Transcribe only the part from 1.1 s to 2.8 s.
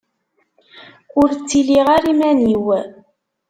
Ur ttiliɣ ara iman-iw.